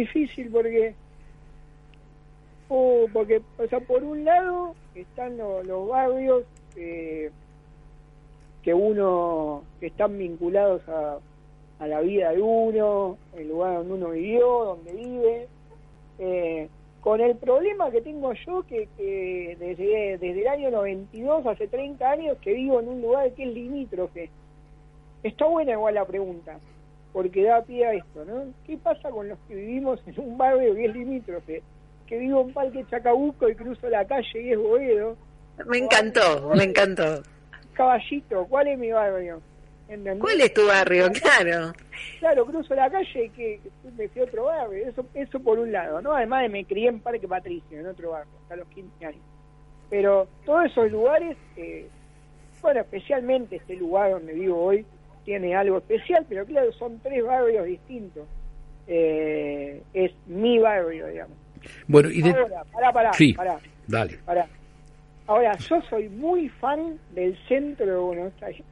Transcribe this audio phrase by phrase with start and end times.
[0.00, 0.94] Difícil porque
[2.68, 6.44] Oh, porque, o sea, por un lado están los, barrios
[6.76, 7.30] eh,
[8.62, 11.18] que uno, que están vinculados a,
[11.86, 15.48] la vida de uno, el lugar donde uno vivió, donde vive,
[16.18, 16.68] eh,
[17.02, 18.88] con el problema que tengo yo, que,
[19.60, 23.52] desde, desde el año 92, hace 30 años, que vivo en un lugar que es
[23.52, 24.30] limítrofe.
[25.22, 26.58] Está buena igual la pregunta,
[27.14, 28.52] porque da pie a esto, ¿no?
[28.66, 31.62] ¿Qué pasa con los que vivimos en un barrio que es limítrofe?
[32.06, 35.16] que vivo en Parque Chacabuco y cruzo la calle y es Boedo.
[35.66, 37.22] Me encantó, me encantó.
[37.72, 39.40] Caballito, ¿cuál es mi barrio?
[40.18, 41.10] ¿Cuál es tu barrio?
[41.12, 41.72] Claro.
[42.18, 43.60] Claro, cruzo la calle y que,
[43.96, 44.88] me fui a otro barrio.
[44.88, 46.12] Eso, eso por un lado, ¿no?
[46.12, 49.22] Además de me crié en Parque Patricio, en otro barrio, hasta los 15 años.
[49.90, 51.88] Pero todos esos lugares, eh,
[52.62, 54.86] bueno, especialmente este lugar donde vivo hoy,
[55.24, 58.26] tiene algo especial, pero claro, son tres barrios distintos.
[58.86, 61.36] Eh, es mi barrio, digamos.
[61.88, 62.30] Bueno, y de...
[62.30, 63.34] Ahora, pará, pará, sí,
[63.86, 64.18] dale.
[65.26, 68.64] Ahora, yo soy muy fan del centro de Buenos Aires.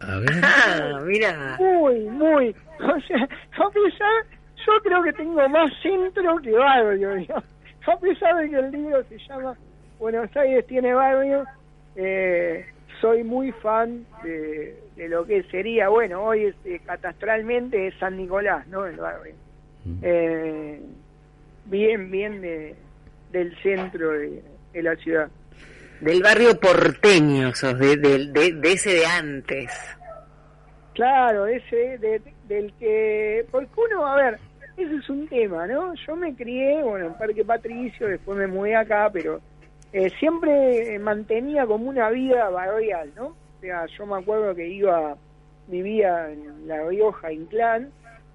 [0.00, 0.30] A ver.
[0.42, 1.56] Ah, mira.
[1.58, 2.54] Muy, muy.
[2.78, 4.24] O sea, a pesar,
[4.66, 7.44] yo creo que tengo más centro que barrio, digamos.
[7.86, 9.56] A pesar de que el libro se llama
[9.98, 11.44] Buenos Aires tiene barrio,
[11.96, 12.64] eh,
[13.00, 18.66] soy muy fan de, lo que sería, bueno, hoy es, eh, catastralmente es San Nicolás,
[18.68, 18.86] ¿no?
[18.86, 19.34] El barrio.
[19.84, 19.98] Mm.
[20.02, 20.80] Eh,
[21.66, 22.74] bien, bien de,
[23.32, 24.42] del centro de,
[24.74, 25.28] la ciudad.
[26.00, 29.70] Del barrio porteño, sos, de, de, ese de antes.
[30.94, 33.46] Claro, ese del que...
[33.50, 34.38] Porque uno, a ver,
[34.76, 35.94] ese es un tema, ¿no?
[36.06, 39.40] Yo me crié, bueno, en Parque Patricio, después me mudé acá, pero
[39.92, 43.36] eh, siempre mantenía como una vida barrial, ¿no?
[43.60, 45.18] O sea, yo me acuerdo que iba,
[45.66, 47.90] vivía en La Rioja, Inclán,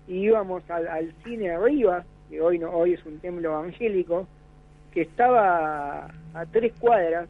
[0.08, 4.28] y íbamos al, cine arriba, que hoy no hoy es un templo evangélico,
[4.92, 7.28] que estaba a, tres cuadras.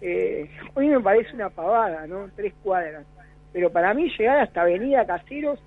[0.00, 2.28] Eh, hoy me parece una pavada, ¿no?
[2.34, 3.06] Tres cuadras.
[3.52, 5.60] Pero para mí llegar hasta Avenida Caseros,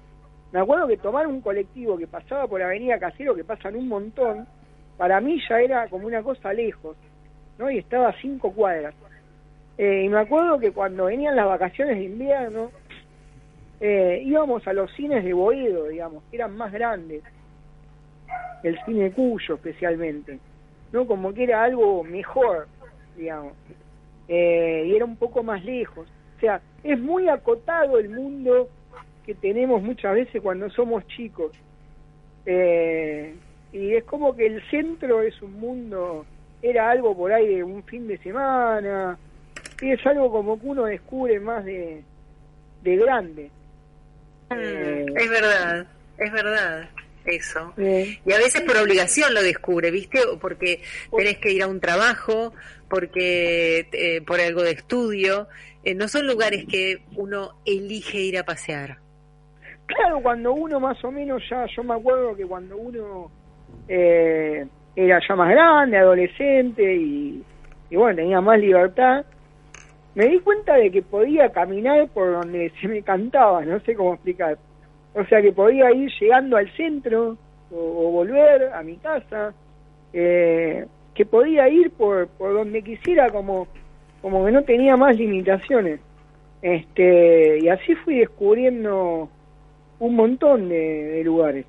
[0.52, 4.46] me acuerdo que tomar un colectivo que pasaba por Avenida Caseros, que pasan un montón,
[4.98, 6.98] para mí ya era como una cosa lejos,
[7.58, 7.72] ¿no?
[7.72, 8.94] Y estaba a cinco cuadras.
[9.78, 12.72] Eh, y me acuerdo que cuando venían las vacaciones de invierno,
[13.80, 17.24] eh, íbamos a los cines de Boedo, digamos, que eran más grandes
[18.64, 20.40] el cine Cuyo especialmente,
[20.92, 21.06] ¿no?
[21.06, 22.68] Como que era algo mejor,
[23.16, 23.54] digamos,
[24.28, 26.08] eh, y era un poco más lejos.
[26.38, 28.70] O sea, es muy acotado el mundo
[29.26, 31.52] que tenemos muchas veces cuando somos chicos.
[32.46, 33.36] Eh,
[33.72, 36.26] y es como que el centro es un mundo,
[36.62, 39.18] era algo por ahí de un fin de semana,
[39.82, 42.04] y es algo como que uno descubre más de,
[42.84, 43.52] de grande.
[44.50, 45.88] Mm, eh, es verdad,
[46.18, 46.90] es verdad
[47.26, 47.74] eso.
[47.78, 50.20] Y a veces por obligación lo descubre, ¿viste?
[50.32, 50.82] O porque
[51.16, 52.54] tenés que ir a un trabajo,
[52.90, 55.48] porque eh, por algo de estudio.
[55.84, 58.98] Eh, no son lugares que uno elige ir a pasear.
[59.86, 63.30] Claro, cuando uno más o menos ya, yo me acuerdo que cuando uno
[63.88, 64.66] eh,
[64.96, 67.44] era ya más grande, adolescente y,
[67.92, 69.26] y bueno, tenía más libertad,
[70.16, 74.14] me di cuenta de que podía caminar por donde se me cantaba, no sé cómo
[74.16, 74.58] explicar
[75.16, 77.38] o sea que podía ir llegando al centro
[77.72, 79.54] o, volver a mi casa,
[80.14, 83.68] eh, que podía ir por, por donde quisiera como,
[84.22, 86.02] como que no tenía más limitaciones.
[86.62, 89.30] Este, y así fui descubriendo
[90.00, 91.66] un montón de, lugares.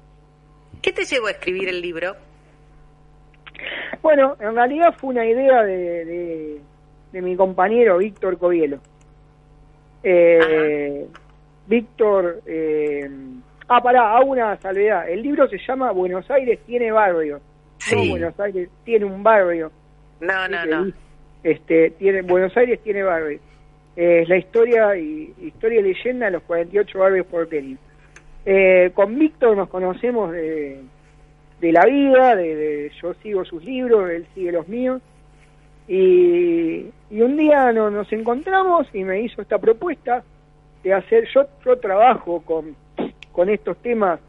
[0.82, 2.16] ¿Qué te llevó a escribir el libro?
[4.02, 6.60] Bueno, en realidad fue una idea de, de,
[7.22, 8.78] mi compañero Víctor Covielo.
[10.02, 11.06] Eh,
[11.66, 13.10] Víctor, eh,
[13.68, 15.08] ah, pará, hago una salvedad.
[15.08, 17.40] El libro se llama Buenos Aires tiene barrio.
[17.78, 17.96] Sí.
[17.96, 19.70] No, Buenos Aires tiene un barrio.
[20.20, 20.92] No, no, no.
[21.42, 23.40] Este, tiene, Buenos Aires tiene barrio.
[23.96, 27.78] Es la historia y historia y leyenda de los 48 barrios porteños.
[28.44, 30.82] Eh, con Víctor nos conocemos de,
[31.60, 35.02] de la vida, de, yo sigo sus libros, él sigue los míos.
[35.88, 40.23] Y, y un día no, nos encontramos y me hizo esta propuesta
[40.93, 42.76] hacer, yo, yo trabajo con,
[43.32, 44.20] con estos temas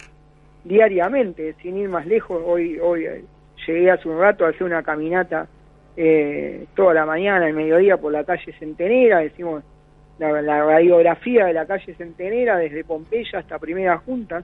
[0.64, 2.42] diariamente, sin ir más lejos.
[2.46, 3.24] Hoy, hoy eh,
[3.66, 5.48] llegué hace un rato a hacer una caminata
[5.96, 9.64] eh, toda la mañana, el mediodía, por la calle Centenera, decimos
[10.20, 14.44] la, radiografía de la calle Centenera desde Pompeya hasta Primera Junta.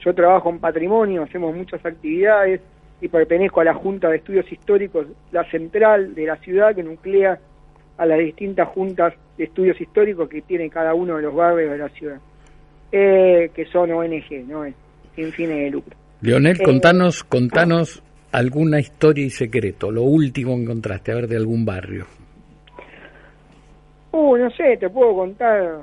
[0.00, 2.60] Yo trabajo en patrimonio, hacemos muchas actividades
[3.00, 7.38] y pertenezco a la Junta de Estudios Históricos, la central de la ciudad que nuclea
[8.00, 11.78] a las distintas juntas de estudios históricos que tiene cada uno de los barrios de
[11.78, 12.18] la ciudad,
[12.90, 14.64] eh, que son ONG, ¿no?
[15.14, 15.94] sin fines de lucro.
[16.22, 18.02] Leonel, eh, contanos, contanos
[18.32, 22.06] alguna historia y secreto, lo último que encontraste, a ver, de algún barrio.
[24.12, 25.82] Uh, no sé, te puedo contar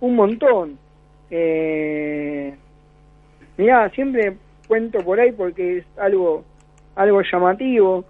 [0.00, 0.78] un montón.
[1.30, 2.54] Eh,
[3.58, 6.44] mirá, siempre cuento por ahí porque es algo,
[6.96, 8.06] algo llamativo.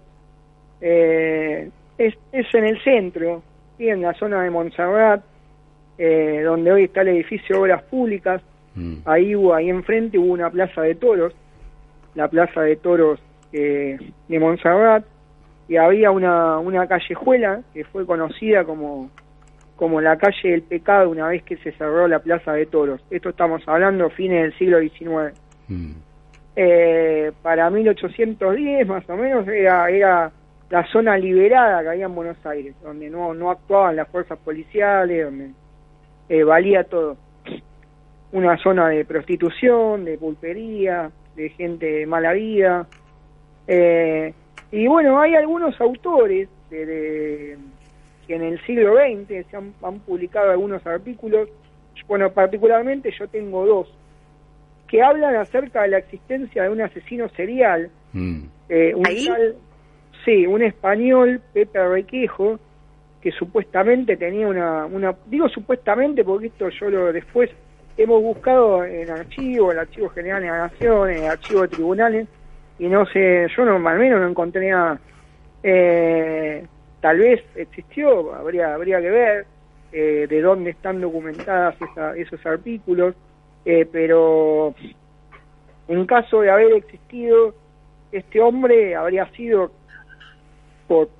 [0.79, 3.43] Eh, es, es en el centro,
[3.79, 5.23] en la zona de Montserrat,
[5.97, 8.41] eh, donde hoy está el edificio de Obras Públicas.
[8.75, 8.95] Mm.
[9.05, 11.33] Ahí hubo, ahí enfrente hubo una plaza de toros,
[12.15, 13.19] la plaza de toros
[13.51, 13.97] eh,
[14.27, 15.05] de Montserrat,
[15.67, 19.09] y había una, una callejuela que fue conocida como,
[19.75, 23.01] como la calle del pecado una vez que se cerró la plaza de toros.
[23.09, 25.39] Esto estamos hablando fines del siglo XIX.
[25.67, 25.91] Mm.
[26.55, 30.31] Eh, para 1810 más o menos era, era
[30.73, 35.25] la zona liberada que había en Buenos Aires, donde no, no actuaban las fuerzas policiales,
[35.25, 35.51] donde
[36.29, 37.15] eh, valía todo.
[38.31, 42.87] Una zona de prostitución, de pulpería, de gente de mala vida.
[43.67, 44.33] Eh,
[44.71, 47.55] y bueno, hay algunos autores de,
[48.25, 51.49] que en el siglo XX se han, publicado algunos artículos,
[52.07, 53.93] bueno, particularmente yo tengo dos,
[54.87, 58.41] que hablan acerca de la existencia de un asesino serial, mm.
[58.69, 59.55] eh, un tal,
[60.25, 62.59] sí, un español, Pepe Requejo,
[63.21, 67.49] que supuestamente tenía una, una, digo supuestamente porque esto yo lo después
[67.97, 72.27] hemos buscado en archivo, el Archivo General de la Nación, el Archivo de Tribunales,
[72.79, 74.99] y no sé, yo no, al menos no encontré nada.
[75.61, 76.65] Eh,
[76.99, 79.45] tal vez existió, habría, habría que ver
[79.91, 81.75] eh, de dónde están documentadas
[82.17, 83.15] esos artículos,
[83.63, 84.73] eh, pero
[85.87, 87.53] en caso de haber existido,
[88.11, 89.71] este hombre habría sido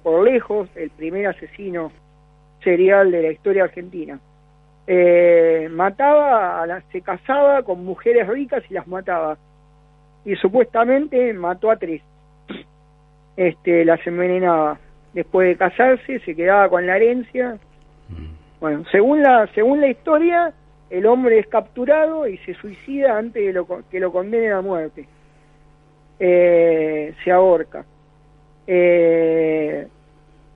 [0.03, 1.91] por, lejos el primer asesino
[2.63, 4.19] serial de la historia argentina.
[5.71, 9.37] mataba, a se casaba con mujeres ricas y las mataba
[10.25, 12.01] y supuestamente mató a tres.
[13.35, 14.79] Este, las envenenaba.
[15.13, 17.57] Después de casarse, se quedaba con la herencia.
[18.59, 20.53] Bueno, según la, según la historia,
[20.89, 25.07] el hombre es capturado y se suicida antes de lo, que lo condenen a muerte.
[26.19, 27.85] Eh, se ahorca.
[28.67, 29.87] Eh,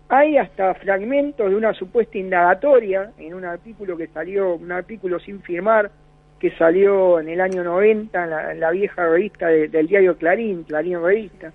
[0.10, 5.42] hay hasta fragmentos de una supuesta indagatoria en un artículo que salió, un artículo sin
[5.42, 5.92] firmar,
[6.40, 11.52] que salió en el año 90 en la, vieja revista del diario Clarín, Clarín Revista.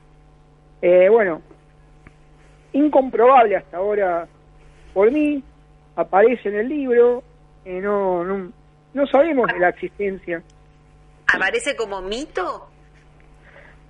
[0.82, 1.40] Eh, bueno,
[2.72, 4.26] incomprobable hasta ahora
[4.92, 5.42] por mí,
[5.96, 7.22] aparece en el libro,
[7.64, 8.52] eh, no, no,
[8.92, 10.42] no sabemos de la existencia.
[11.32, 12.71] ¿Aparece como mito?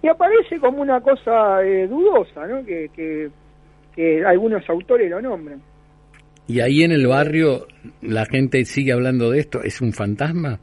[0.03, 2.65] Y aparece como una cosa eh, dudosa, ¿no?
[2.65, 3.31] Que, que,
[3.95, 5.63] que algunos autores lo nombran.
[6.49, 7.67] ¿Y ahí en el barrio
[8.01, 9.63] la gente sigue hablando de esto?
[9.63, 10.59] ¿Es un fantasma?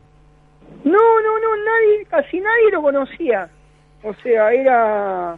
[0.83, 3.49] No, no, no, nadie, casi nadie lo conocía.
[4.03, 5.37] O sea, era,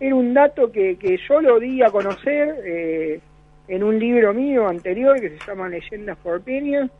[0.00, 3.20] era un dato que, que yo lo di a conocer eh,
[3.68, 6.90] en un libro mío anterior que se llama Leyendas Porteñas,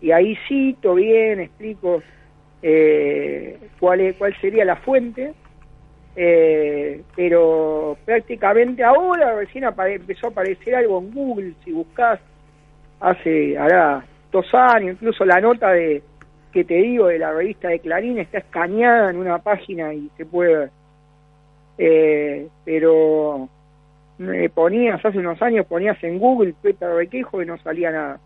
[0.00, 2.02] y ahí cito bien, explico
[2.62, 5.34] eh, cuál, es, cuál sería la fuente,
[6.16, 12.20] eh, pero prácticamente ahora recién empezó a aparecer algo en Google, si buscas
[13.00, 16.02] hace, hará dos años, incluso la nota de
[16.52, 20.26] que te digo de la revista de Clarín está escaneada en una página y se
[20.26, 20.70] puede ver.
[21.78, 23.48] Eh, pero
[24.18, 28.20] me ponías hace unos años, ponías en Google Pepe Requejo y no salía nada.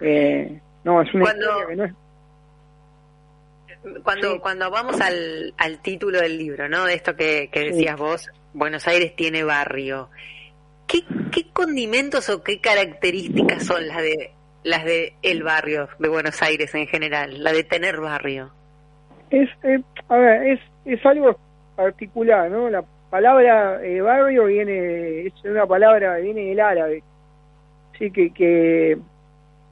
[0.00, 1.92] Eh, no, es una cuando, que no es...
[4.02, 6.84] Cuando, cuando vamos al, al título del libro, ¿no?
[6.84, 10.10] De esto que, que decías vos, Buenos Aires tiene barrio.
[10.86, 14.32] ¿Qué, ¿Qué condimentos o qué características son las de
[14.64, 18.52] las de el barrio de Buenos Aires en general, la de tener barrio?
[19.30, 21.38] Es, eh, a ver, es, es algo
[21.76, 22.68] particular, ¿no?
[22.68, 27.02] La palabra eh, barrio viene, es una palabra, viene del árabe,
[27.96, 28.98] sí, que, que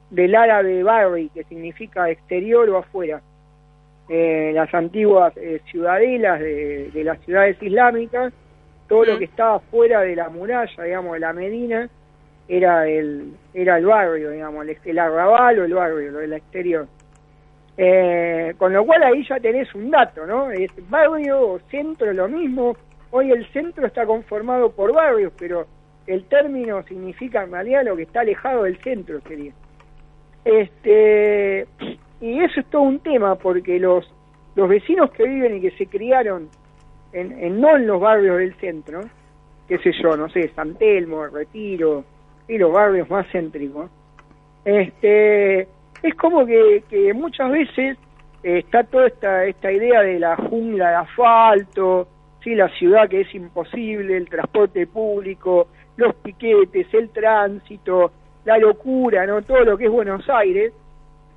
[0.09, 3.21] del árabe barri, que significa exterior o afuera.
[4.07, 5.33] Eh, las antiguas
[5.71, 8.31] ciudadelas de, de, las ciudades islámicas,
[8.87, 11.89] todo lo que estaba fuera de la muralla, digamos, de la Medina,
[12.47, 16.87] era el, era el barrio, digamos, el, el arrabal o el barrio, lo del exterior.
[17.77, 20.49] Eh, con lo cual ahí ya tenés un dato, ¿no?
[20.51, 22.77] Es barrio o centro lo mismo.
[23.11, 25.67] Hoy el centro está conformado por barrios, pero
[26.07, 29.51] el término significa en realidad lo que está alejado del centro sería.
[30.45, 31.67] Este,
[32.21, 34.11] y eso es todo un tema porque los,
[34.55, 36.49] los vecinos que viven y que se criaron
[37.13, 39.01] en, no en los barrios del centro,
[39.67, 42.03] qué sé yo, no sé, San Telmo, Retiro,
[42.47, 43.89] y los barrios más céntricos,
[44.63, 45.61] este,
[46.03, 47.97] es como que, que muchas veces
[48.43, 52.07] está toda esta, esta idea de la jungla de asfalto,
[52.43, 52.53] ¿sí?
[52.53, 55.67] la ciudad que es imposible, el transporte público,
[55.97, 58.11] los piquetes, el tránsito,
[58.43, 59.41] la locura, ¿no?
[59.41, 60.73] Todo lo que es Buenos Aires.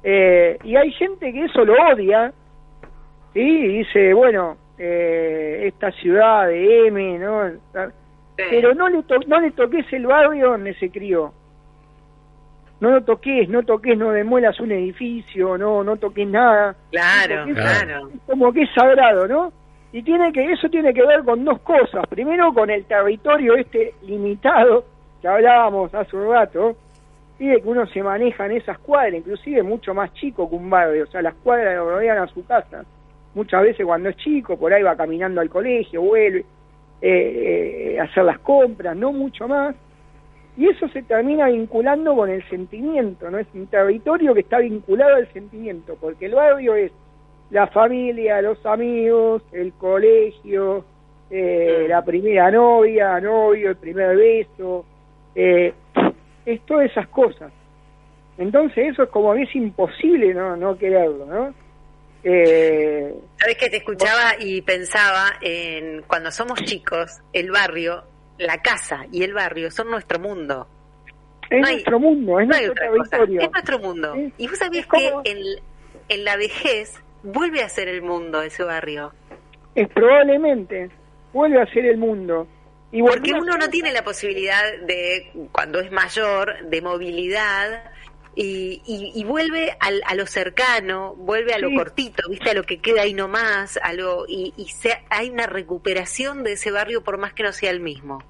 [0.02, 2.32] Eh, y hay gente que eso lo odia,
[3.34, 3.40] ¿sí?
[3.40, 7.50] Y dice, bueno, eh, esta ciudad de M, ¿no?
[8.36, 11.32] Pero no le, no le toques el barrio donde se crió.
[12.80, 16.76] No lo toques, no toques, no demuelas un edificio, no no toques nada.
[16.92, 18.10] Claro, claro.
[18.26, 19.52] Como que es sagrado, ¿no?
[19.90, 22.06] Y tiene que eso tiene que ver con dos cosas.
[22.08, 24.84] Primero con el territorio este limitado
[25.20, 26.76] que hablábamos hace un rato,
[27.38, 30.68] y de que uno se maneja en esas cuadras, inclusive mucho más chico que un
[30.68, 32.84] barrio, o sea, las cuadras lo rodean a su casa.
[33.34, 36.44] Muchas veces cuando es chico, por ahí va caminando al colegio, vuelve
[37.00, 39.76] eh, eh, a hacer las compras, no mucho más,
[40.56, 43.38] y eso se termina vinculando con el sentimiento, ¿no?
[43.38, 46.90] Es un territorio que está vinculado al sentimiento, porque el barrio es
[47.50, 50.84] la familia, los amigos, el colegio,
[51.30, 54.84] eh, la primera novia, novio, el primer beso,
[56.52, 57.52] es todas esas cosas.
[58.36, 61.54] Entonces eso es como que es imposible no, no quererlo, ¿no?
[62.22, 68.04] Eh, Sabes que te escuchaba y pensaba en cuando somos chicos, el barrio,
[68.38, 70.66] la casa y el barrio son nuestro mundo.
[71.50, 73.40] Es nuestro mundo, es nuestro territorio.
[73.40, 74.14] Es nuestro mundo.
[74.36, 75.38] y vos sabés que en,
[76.08, 79.12] en la vejez vuelve a ser el mundo ese barrio.
[79.74, 80.90] Es probablemente,
[81.32, 82.46] vuelve a ser el mundo.
[82.90, 87.84] Y Porque uno no tiene la posibilidad de, cuando es mayor, de movilidad
[88.34, 93.12] y, vuelve a lo cercano, vuelve a lo cortito, viste, a lo que queda ahí
[93.12, 94.54] nomás, a lo, y,
[95.10, 98.22] hay una recuperación de ese barrio por más que no sea el mismo.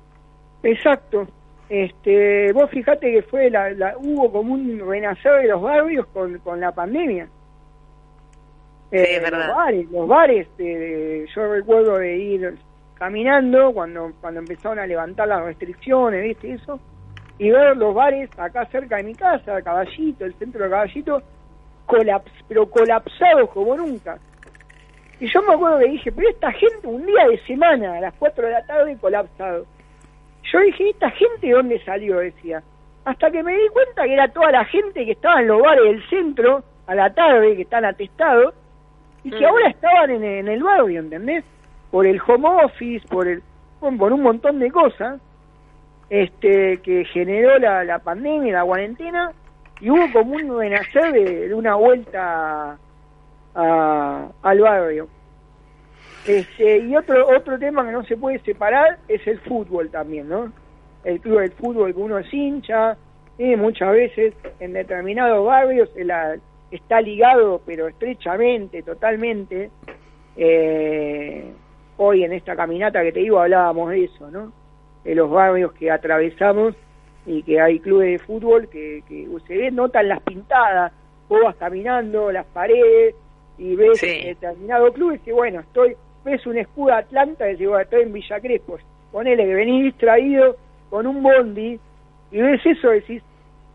[0.63, 1.29] Exacto.
[1.69, 6.59] Este, vos fijate que fue la, hubo como un renacer de los barrios con, con
[6.61, 7.29] la pandemia.
[8.91, 9.49] Eh, verdad.
[9.49, 10.49] Los bares, los bares
[11.37, 12.59] yo recuerdo de ir
[12.99, 16.53] caminando cuando cuando empezaron a levantar las restricciones, ¿viste?
[16.53, 16.81] Eso
[17.39, 21.23] y ver los bares acá cerca de mi casa, Caballito, el centro de Caballito,
[21.87, 24.19] colaps pero colapsados como nunca.
[25.21, 28.15] Y yo me acuerdo que dije, pero esta gente un día de semana, a las
[28.15, 29.67] 4 de la tarde, colapsado.
[30.53, 32.19] Yo dije, ¿esta gente de dónde salió?
[32.19, 32.63] Decía.
[33.05, 35.85] Hasta que me di cuenta que era toda la gente que estaba en los bares
[35.85, 38.55] del centro, a la tarde, que están atestados,
[39.25, 39.45] y que mm.
[39.45, 41.45] ahora estaban en, el barrio, ¿entendés?
[41.91, 43.43] Por el home office, por, el,
[43.81, 45.21] por un montón de cosas
[46.11, 49.33] este que generó la, la pandemia, la cuarentena,
[49.81, 52.79] y hubo como un renacer de, una vuelta
[53.55, 55.09] a, al barrio.
[56.27, 60.53] Este, y otro otro tema que no se puede separar es el fútbol también, ¿no?
[61.05, 62.97] El club del fútbol que uno es hincha,
[63.39, 65.89] y muchas veces en determinados barrios
[66.71, 69.71] está ligado, pero estrechamente, totalmente.
[70.37, 71.53] Eh,
[71.99, 74.53] hoy en esta caminata que te digo hablábamos de eso, ¿no?
[75.05, 76.75] de los barrios que atravesamos
[77.27, 79.03] y que hay clubes de fútbol que,
[79.47, 80.93] se ven, notan las pintadas,
[81.29, 83.15] vos vas caminando las paredes
[83.59, 87.83] y ves determinado club y dices, bueno, estoy, ves un escudo Atlanta y dices, bueno,
[87.83, 88.79] estoy en Villa Crespo,
[89.13, 90.57] ponele que venís distraído
[90.91, 91.79] con un bondi
[92.31, 93.23] y ves eso decís,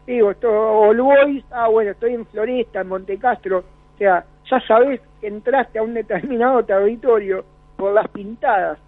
[0.07, 0.49] digo, esto,
[0.93, 5.83] Boys, ah, bueno, estoy en Floresta, en Montecastro, o sea, ya sabés que entraste a
[5.83, 7.45] un determinado territorio
[7.83, 8.79] por las pintadas.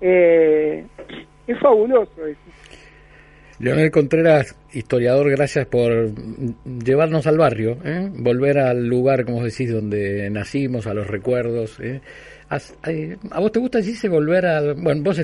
[0.00, 0.84] Eh,
[1.46, 2.40] es fabuloso eso.
[3.60, 6.10] Leonel Contreras, historiador, gracias por
[6.64, 8.10] llevarnos al barrio, ¿eh?
[8.12, 11.78] volver al lugar, como decís, donde nacimos, a los recuerdos.
[11.78, 12.00] ¿eh?
[12.50, 14.74] ¿A, vos te gusta, decirse volver al...
[14.74, 15.16] Bueno, vos